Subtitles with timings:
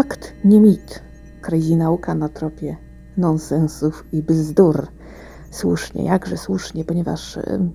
[0.00, 1.02] Fakt, nie mit.
[1.40, 2.76] Crazy nauka na tropie
[3.16, 4.86] nonsensów i bzdur.
[5.50, 7.70] Słusznie, jakże słusznie, ponieważ e,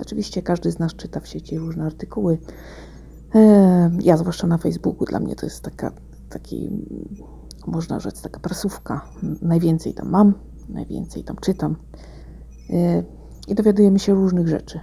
[0.00, 2.38] oczywiście każdy z nas czyta w sieci różne artykuły.
[3.34, 5.92] E, ja zwłaszcza na Facebooku, dla mnie to jest taka,
[6.28, 6.70] taki,
[7.66, 9.08] można rzec, taka prasówka.
[9.42, 10.34] Najwięcej tam mam,
[10.68, 11.76] najwięcej tam czytam
[12.70, 13.02] e,
[13.48, 14.80] i dowiadujemy się różnych rzeczy,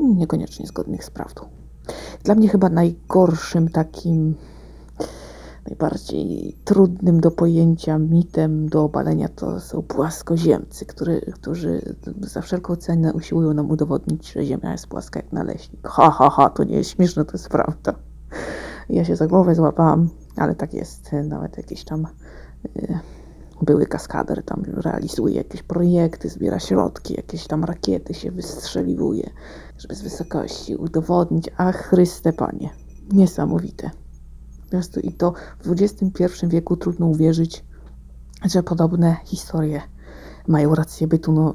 [0.00, 1.48] niekoniecznie zgodnych z prawdą.
[2.24, 4.34] Dla mnie chyba najgorszym takim
[5.66, 13.12] najbardziej trudnym do pojęcia mitem, do obalenia to są płaskoziemcy, który, którzy za wszelką cenę
[13.12, 15.88] usiłują nam udowodnić, że Ziemia jest płaska jak naleśnik.
[15.88, 17.94] Ha, ha, ha, to nie jest śmieszne, to jest prawda.
[18.88, 21.10] Ja się za głowę złapałam, ale tak jest.
[21.12, 22.06] Nawet jakieś tam
[22.76, 22.98] y,
[23.62, 29.30] były kaskader tam realizuje jakieś projekty, zbiera środki, jakieś tam rakiety się wystrzeliwuje,
[29.78, 32.70] żeby z wysokości udowodnić, a Chryste Panie,
[33.12, 33.90] niesamowite
[34.74, 37.64] prostu i to w XXI wieku trudno uwierzyć,
[38.44, 39.82] że podobne historie
[40.48, 41.32] mają rację bytu.
[41.32, 41.54] No,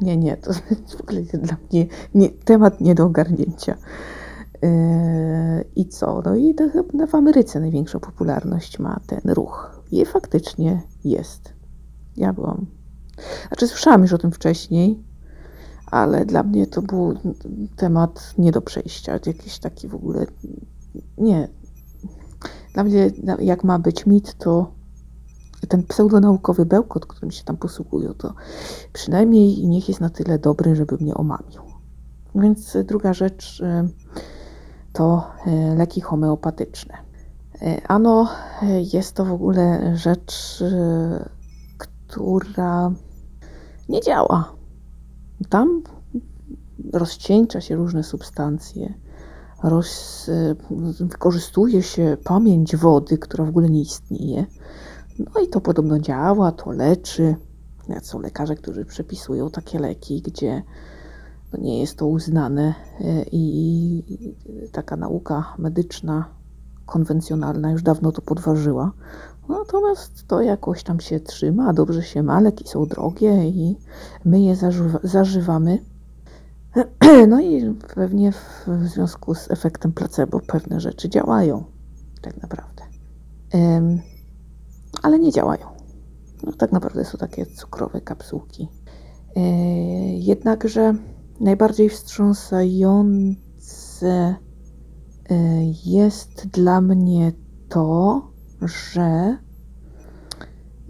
[0.00, 0.52] nie, nie, to
[0.98, 3.76] w ogóle dla mnie nie, temat nie do ogarnięcia.
[4.62, 4.70] Yy,
[5.76, 6.22] I co?
[6.24, 9.82] No i to chyba w Ameryce największą popularność ma ten ruch.
[9.90, 11.52] I faktycznie jest.
[12.16, 12.66] Ja byłam.
[13.48, 15.02] Znaczy, słyszałam już o tym wcześniej,
[15.86, 17.14] ale dla mnie to był
[17.76, 19.12] temat nie do przejścia.
[19.26, 20.26] Jakiś taki w ogóle.
[21.18, 21.48] Nie,
[22.74, 24.72] dla mnie, jak ma być mit, to
[25.68, 28.34] ten pseudonaukowy bełkot, którym się tam posługują, to
[28.92, 31.62] przynajmniej niech jest na tyle dobry, żeby mnie omamił.
[32.34, 33.88] Więc druga rzecz e,
[34.92, 36.94] to e, leki homeopatyczne.
[37.88, 38.28] Ano,
[38.92, 40.64] jest to w ogóle rzecz,
[41.78, 42.92] która
[43.88, 44.52] nie działa.
[45.48, 45.82] Tam
[46.92, 48.94] rozcieńcza się różne substancje,
[49.62, 50.30] roz,
[51.00, 54.46] wykorzystuje się pamięć wody, która w ogóle nie istnieje.
[55.18, 57.36] No i to podobno działa, to leczy.
[58.02, 60.62] Są lekarze, którzy przepisują takie leki, gdzie
[61.58, 64.04] nie jest to uznane e, i
[64.72, 66.28] taka nauka medyczna,
[66.86, 68.92] konwencjonalna już dawno to podważyła.
[69.48, 73.78] Natomiast to jakoś tam się trzyma, dobrze się ma, leki są drogie i
[74.24, 74.56] my je
[75.02, 75.78] zażywamy
[77.28, 81.64] No i pewnie w związku z efektem placebo pewne rzeczy działają,
[82.20, 82.82] tak naprawdę.
[85.02, 85.66] ale nie działają.
[86.42, 88.68] No, tak naprawdę są takie cukrowe kapsułki.
[89.36, 89.40] E,
[90.14, 90.94] jednakże
[91.40, 93.26] najbardziej wstrząsające
[94.10, 94.36] e,
[95.84, 97.32] jest dla mnie
[97.68, 98.22] to,
[98.62, 99.36] że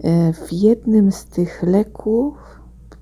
[0.03, 2.52] e, w jednym z tych leków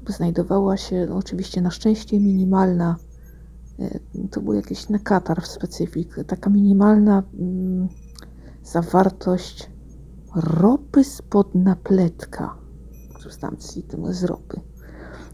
[0.07, 2.95] znajdowała się no, oczywiście na szczęście minimalna,
[3.79, 3.99] e,
[4.31, 7.87] to był jakiś nekatar w specyfik, taka minimalna mm,
[8.63, 9.69] zawartość
[10.35, 12.55] ropy spod napletka,
[13.19, 14.61] substancji tym z ropy,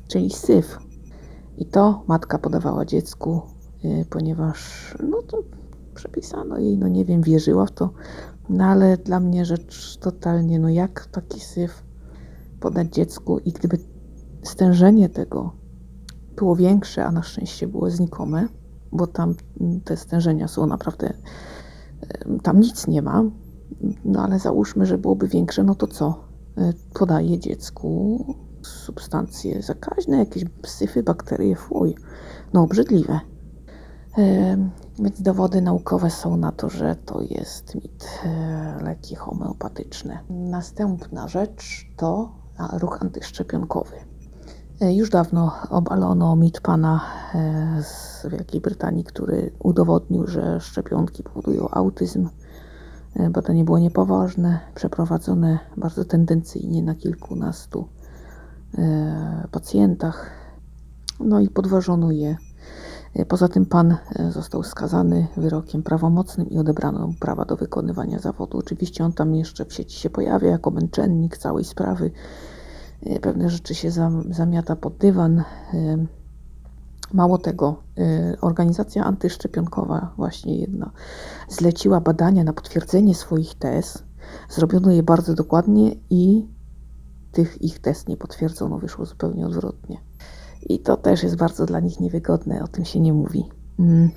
[0.07, 0.77] czyli syf.
[1.57, 3.41] I to matka podawała dziecku,
[3.83, 5.43] e, ponieważ no to
[5.95, 7.93] przepisano jej, no nie wiem, wierzyła w to,
[8.49, 11.83] no ale dla mnie rzecz totalnie, no jak taki syf
[12.59, 13.77] podać dziecku i gdyby
[14.47, 15.51] stężenie tego
[16.35, 18.47] było większe, a na szczęście było znikome,
[18.91, 19.35] bo tam
[19.83, 21.13] te stężenia są naprawdę,
[22.43, 23.23] tam nic nie ma,
[24.05, 26.23] no ale załóżmy, że byłoby większe, no to co?
[26.57, 28.25] E, podaje dziecku
[28.61, 31.95] substancje zakaźne, jakieś syfy, bakterie, fuj,
[32.53, 33.19] no obrzydliwe.
[34.17, 34.57] E,
[34.99, 40.19] więc dowody naukowe są na to, że to jest mit, e, leki homeopatyczne.
[40.29, 42.31] Następna rzecz to
[42.73, 43.95] ruch antyszczepionkowy.
[44.81, 47.01] E, już dawno obalono mit pana
[47.35, 52.29] e, z Wielkiej Brytanii, który udowodnił, że szczepionki powodują autyzm.
[53.15, 57.87] E, badanie było niepoważne, przeprowadzone bardzo tendencyjnie na kilkunastu
[59.51, 60.31] pacjentach.
[61.19, 62.37] No i podważono je.
[63.27, 63.97] Poza tym pan
[64.29, 68.57] został skazany wyrokiem prawomocnym i odebrano mu prawa do wykonywania zawodu.
[68.57, 72.11] Oczywiście on tam jeszcze w sieci się pojawia jako męczennik całej sprawy
[73.21, 73.91] pewne rzeczy się
[74.29, 75.39] zamiata pod dywan.
[75.39, 75.43] E,
[77.13, 80.91] mało tego, e, organizacja antyszczepionkowa, właśnie jedna,
[81.49, 84.03] zleciła badania na potwierdzenie swoich tez.
[84.49, 86.47] Zrobiono je bardzo dokładnie i
[87.31, 89.97] tych ich test nie potwierdzono, wyszło zupełnie odwrotnie.
[90.61, 93.49] I to też jest bardzo dla nich niewygodne, o tym się nie mówi.
[93.79, 94.09] Mm.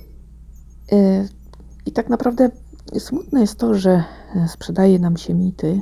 [1.85, 2.49] I tak naprawdę
[2.99, 4.03] smutne jest to, że
[4.47, 5.81] sprzedaje nam się mity,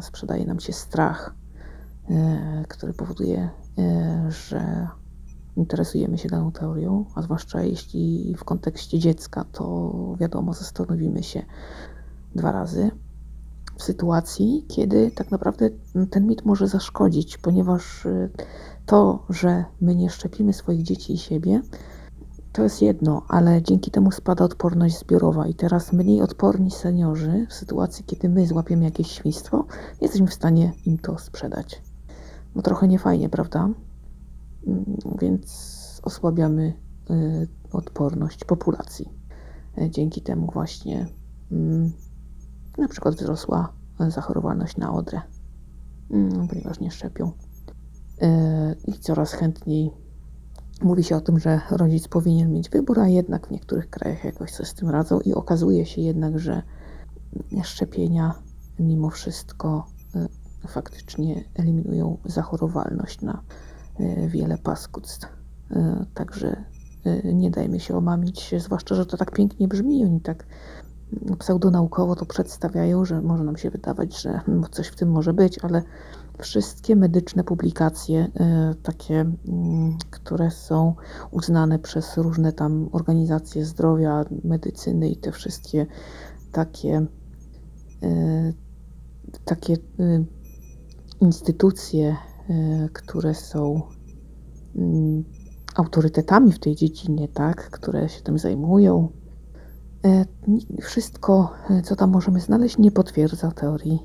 [0.00, 1.34] sprzedaje nam się strach
[2.68, 4.88] który powoduje, e, że
[5.56, 11.42] interesujemy się daną teorią, a zwłaszcza jeśli w kontekście dziecka, to wiadomo, zastanowimy się
[12.34, 12.90] dwa razy.
[13.78, 15.70] sytuacji, kiedy tak naprawdę
[16.10, 18.30] ten mit może zaszkodzić, ponieważ y,
[18.86, 21.62] to, że my nie szczepimy swoich dzieci i siebie,
[22.52, 27.54] to jest jedno, ale dzięki temu spada odporność zbiorowa i teraz mniej odporni seniorzy w
[27.54, 29.64] sytuacji, kiedy my złapiemy jakieś świństwo,
[30.00, 31.82] jesteśmy w stanie im to sprzedać.
[32.56, 33.68] No trochę niefajnie, prawda?
[34.66, 34.84] Mm,
[35.20, 36.72] Więc osłabiamy
[37.10, 39.08] y, odporność populacji.
[39.78, 41.06] E, Dzięki temu właśnie
[41.52, 41.92] mm,
[42.78, 43.72] na przykład wzrosła
[44.08, 45.20] zachorowalność na odrę,
[46.10, 47.32] mm, ponieważ nie szczepią.
[48.22, 49.90] E, I coraz chętniej
[50.82, 54.52] mówi się o tym, że rodzic powinien mieć wybór, a jednak w niektórych krajach jakoś
[54.52, 56.62] sobie z tym radzą i okazuje się jednak, że
[57.62, 58.34] szczepienia
[58.78, 63.42] mimo wszystko e, faktycznie eliminują zachorowalność na
[64.00, 65.28] e, wiele paskudstw.
[65.70, 66.64] E, Także
[67.04, 70.46] e, nie dajmy się omamić, zwłaszcza, że to tak pięknie brzmi, oni tak
[71.38, 75.58] pseudonaukowo to przedstawiają, że może nam się wydawać, że no, coś w tym może być,
[75.58, 75.82] ale
[76.38, 78.28] wszystkie medyczne publikacje,
[78.82, 80.94] takie, mm, które są
[81.30, 85.86] uznane przez różne tam organizacje zdrowia, medycyny i te wszystkie
[86.52, 87.06] takie,
[89.44, 90.24] takie e,
[91.20, 92.16] instytucje,
[92.50, 93.82] e, które są
[94.76, 95.24] mm,
[95.74, 99.08] autorytetami w tej dziedzinie, tak, które się tym zajmują.
[100.04, 100.24] E,
[100.82, 103.98] Wszystko, e, co tam możemy znaleźć, nie potwierdza teorii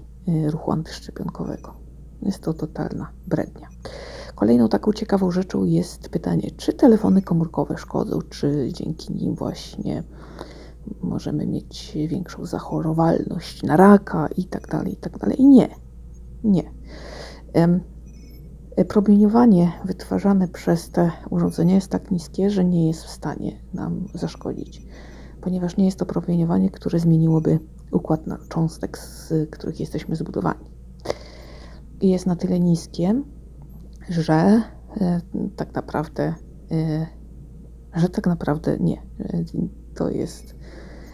[0.52, 1.74] ruchu antyszczepionkowego.
[2.22, 3.68] Jest to totalna brednia.
[4.36, 10.04] Kolejną taką ciekawą rzeczą jest pytanie, czy telefony komórkowe szkodzą, czy dzięki nim właśnie
[11.02, 15.46] możemy mieć większą zachorowalność na raka i tak dalej, i tak dalej.
[15.46, 15.70] Nie,
[16.44, 16.64] nie.
[17.56, 17.82] E,
[18.88, 24.86] Promieniowanie wytwarzane przez te urządzenia jest tak niskie, że nie jest w stanie nam zaszkodzić,
[25.42, 27.60] ponieważ nie jest to promieniowanie, które zmieniłoby
[27.92, 30.66] układ cząstek, z których jesteśmy zbudowani.
[32.02, 33.24] I jest na tyle niskie,
[34.10, 34.62] że
[35.02, 35.22] e,
[35.56, 36.34] tak naprawdę,
[36.72, 37.08] e,
[37.94, 39.02] że tak naprawdę nie.
[39.96, 40.56] To jest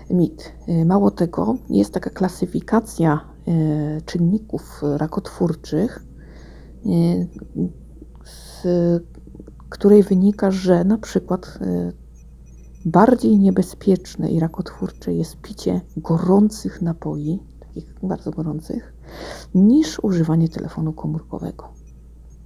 [0.09, 0.53] mit.
[0.85, 3.36] Mało tego, jest taka klasyfikacja
[4.05, 6.05] czynników rakotwórczych,
[6.85, 6.89] e,
[8.25, 8.67] z
[9.69, 11.91] której wynika, że na przykład e,
[12.85, 18.93] bardziej niebezpieczne i rakotwórcze jest picie gorących napoi, takich bardzo gorących,
[19.55, 21.73] niż używanie telefonu komórkowego.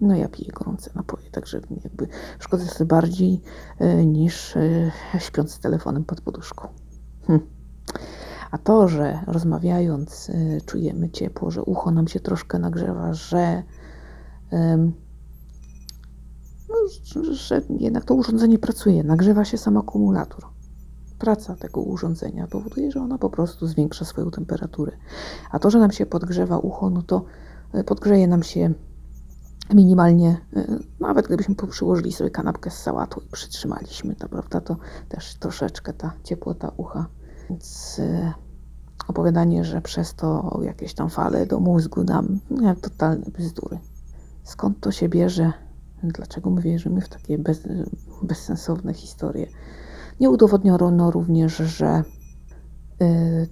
[0.01, 2.07] No ja piję gorące napoje, także jakby
[2.39, 3.41] szkodzę sobie bardziej
[3.79, 6.67] e, niż e, śpiąc z telefonem pod poduszką.
[7.27, 7.39] Hm.
[8.51, 13.63] A to, że rozmawiając e, czujemy ciepło, że ucho nam się troszkę nagrzewa, że,
[16.69, 16.75] no,
[17.33, 20.45] że, jednak to urządzenie pracuje, nagrzewa się sam akumulator.
[21.19, 24.91] Praca tego urządzenia powoduje, że ona po prostu zwiększa swoją temperaturę.
[25.51, 27.25] A to, że nam się podgrzewa ucho, no to
[27.73, 28.73] e, podgrzeje nam się
[29.73, 34.77] minimalnie, e, nawet gdybyśmy przyłożyli sobie kanapkę z sałatą i przytrzymaliśmy to, prawda, to
[35.09, 37.05] też troszeczkę ta ciepłota ucha.
[37.51, 38.33] Więc e,
[39.07, 43.79] opowiadanie, że przez to jakieś tam fale do mózgu nam, nie, totalne bzdury.
[44.43, 45.53] Skąd to się bierze?
[46.03, 47.67] Dlaczego my wierzymy w takie bez,
[48.23, 49.47] bezsensowne historie?
[50.19, 52.03] Nie udowodniono również, że
[53.01, 53.47] y,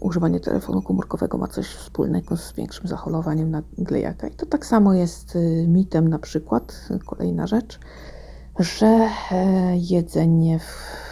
[0.00, 4.28] używanie telefonu komórkowego ma coś wspólnego z większym zachorowaniem na glejaka.
[4.28, 7.78] I to tak samo jest y, mitem na przykład, y, kolejna rzecz,
[8.58, 10.60] że e, jedzenie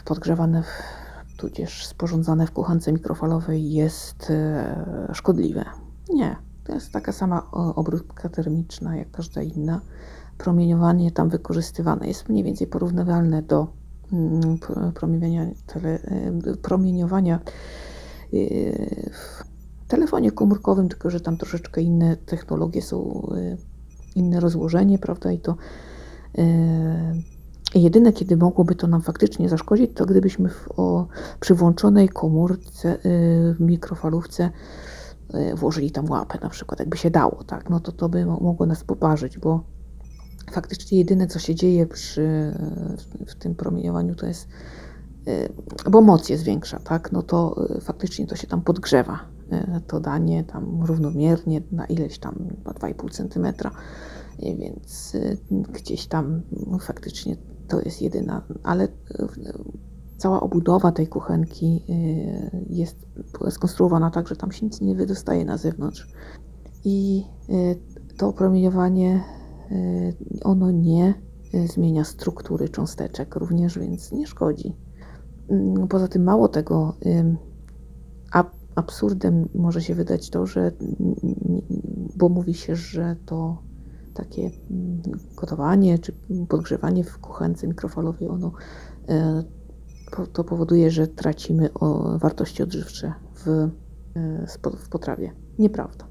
[0.05, 1.00] podgrzewane, w,
[1.41, 5.65] tudzież sporządzane w kuchence mikrofalowej jest e, szkodliwe.
[6.09, 9.81] Nie, to jest taka sama obróbka termiczna jak każda inna.
[10.39, 13.67] Promieniowanie tam wykorzystywane jest mniej więcej porównywalne do
[14.13, 14.59] mm,
[14.95, 17.41] promieniowania, tele, e, promieniowania e,
[19.13, 19.45] w
[19.89, 23.29] telefonie komórkowym, tylko że tam troszeczkę inne technologie są,
[24.15, 25.33] inne rozłożenie, prawda?
[25.33, 25.57] I to
[27.75, 31.07] jedyne, kiedy mogłoby to nam faktycznie zaszkodzić, to gdybyśmy w, o,
[31.41, 32.99] przy włączonej komórce,
[33.55, 34.51] w mikrofalówce
[35.35, 37.71] e, włożyli tam łapę, na przykład, jakby się dało, tak?
[37.71, 39.65] No to to by mo- mogło nas poparzyć, bo
[40.51, 42.55] faktycznie jedyne, co się dzieje przy,
[42.99, 44.49] w, w tym promieniowaniu, to jest,
[45.27, 47.13] e, bo moc jest większa, tak?
[47.13, 49.19] No to e, faktycznie to się tam podgrzewa.
[49.87, 55.17] To danie tam równomiernie na ileś tam chyba 2,5 cm, e, więc
[55.73, 57.37] gdzieś tam no, faktycznie
[57.71, 58.89] to jest jedyna, ale e,
[60.21, 61.95] cała obudowa tej kuchenki e,
[62.71, 63.07] jest
[63.51, 66.09] skonstruowana tak, że tam się nic nie wydostaje na zewnątrz.
[66.85, 67.53] I e,
[68.17, 69.25] to promieniowanie,
[69.71, 70.13] e,
[70.45, 71.15] ono nie
[71.67, 74.77] zmienia struktury cząsteczek również, więc nie szkodzi.
[75.49, 76.97] Mm, Poza tym mało tego,
[78.75, 80.73] absurdem może się wydać to, że
[82.17, 83.63] bo mówi się, że to
[84.21, 85.03] takie mm,
[85.37, 86.13] gotowanie czy
[86.49, 88.53] podgrzewanie w kuchence mikrofalowej, ono
[89.09, 89.45] e,
[90.33, 91.71] to powoduje, że tracimy
[92.17, 94.47] wartości odżywcze w, e,
[94.77, 95.33] w potrawie.
[95.59, 96.05] Nieprawda.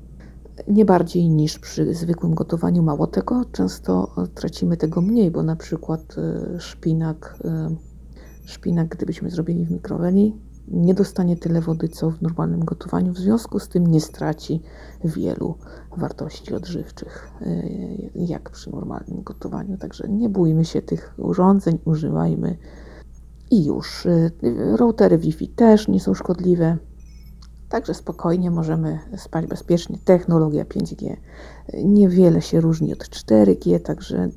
[0.67, 2.83] Nie bardziej niż przy zwykłym gotowaniu.
[2.83, 7.39] Mało tego, często tracimy tego mniej, bo na przykład e, szpinak,
[8.45, 10.35] szpinak gdybyśmy zrobili w mikroweli,
[10.71, 14.61] nie dostanie tyle wody, co w normalnym gotowaniu, w związku z tym nie straci
[15.03, 15.55] wielu
[15.97, 19.77] wartości odżywczych, y, jak przy normalnym gotowaniu.
[19.77, 22.57] Także nie bójmy się tych urządzeń, używajmy
[23.51, 24.05] i już.
[24.05, 24.31] Y,
[24.77, 26.77] routery Wi-Fi też nie są szkodliwe.
[27.69, 29.97] Także spokojnie możemy spać bezpiecznie.
[30.05, 31.15] Technologia 5G
[31.83, 34.29] niewiele się różni od 4G, także y,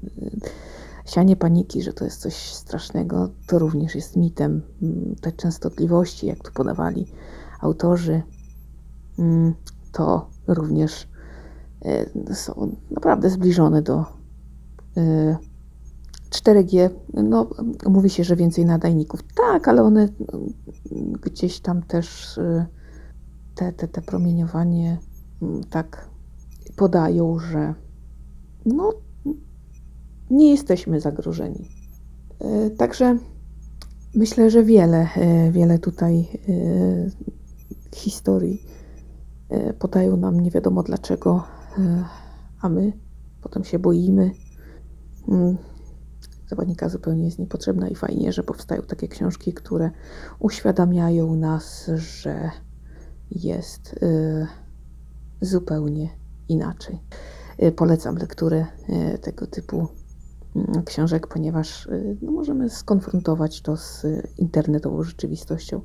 [1.07, 4.63] Sianie paniki, że to jest coś strasznego, to również jest mitem.
[4.83, 7.07] Mm, te częstotliwości, jak tu podawali
[7.61, 8.23] autorzy,
[9.19, 9.55] mm,
[9.93, 11.09] to również
[11.85, 14.05] e, są naprawdę zbliżone do
[16.31, 16.79] 4G.
[16.81, 16.91] E,
[17.23, 17.49] no,
[17.87, 19.21] mówi się, że więcej nadajników.
[19.23, 22.67] Tak, ale one mm, gdzieś tam też e,
[23.55, 24.99] te, te, te promieniowanie
[25.71, 26.09] tak
[26.77, 27.75] podają, że
[28.67, 28.93] no
[30.33, 31.69] nie jesteśmy zagrożeni.
[32.41, 33.19] E, także
[34.15, 37.11] myślę, że wiele, e, wiele tutaj e,
[37.95, 38.63] historii
[39.79, 41.45] podają nam nie wiadomo dlaczego,
[42.61, 42.93] a my
[43.43, 44.31] potem się boimy.
[45.29, 45.57] Mm,
[46.47, 49.91] Zawadnika zupełnie jest niepotrzebna i fajnie, że powstają takie książki, które
[50.39, 52.51] uświadamiają nas, że
[53.31, 54.01] jest
[55.41, 56.09] zupełnie
[56.49, 56.99] inaczej.
[57.77, 58.67] Polecam lekturę
[59.23, 59.89] tego typu
[60.85, 64.07] książek, ponieważ y, no, możemy skonfrontować to z
[64.39, 65.81] internetową rzeczywistością.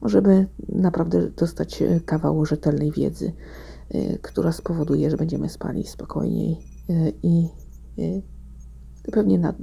[0.00, 3.32] Możemy naprawdę dostać y, kawał rzetelnej wiedzy,
[3.94, 6.58] y, która spowoduje, że będziemy spali spokojniej
[7.22, 7.48] i
[9.12, 9.54] pewnie na,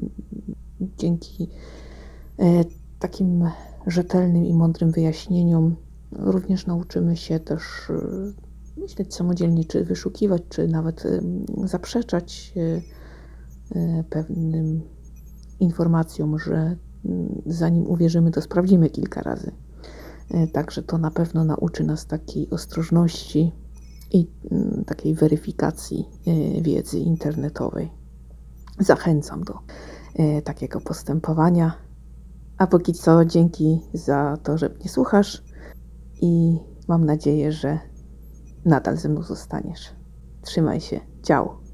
[0.97, 1.49] dzięki
[2.99, 3.49] takim
[3.87, 5.75] rzetelnym i mądrym wyjaśnieniom
[6.11, 7.61] również nauczymy się też
[8.77, 11.03] myśleć samodzielnie, czy wyszukiwać, czy nawet
[11.63, 12.53] zaprzeczać
[14.09, 14.81] pewnym
[15.59, 16.77] informacjom, że
[17.45, 19.51] zanim uwierzymy, to sprawdzimy kilka razy.
[20.31, 23.51] E, także to na pewno nauczy nas takiej ostrożności
[24.11, 24.27] i
[24.85, 27.91] takiej weryfikacji e, wiedzy internetowej.
[28.79, 29.59] Zachęcam do
[30.43, 31.73] takiego postępowania.
[32.57, 35.43] A póki co, dzięki za to, że mnie słuchasz
[36.21, 37.79] i mam nadzieję, że
[38.65, 39.93] nadal ze mną zostaniesz.
[40.41, 40.99] Trzymaj się.
[41.23, 41.64] Ciao.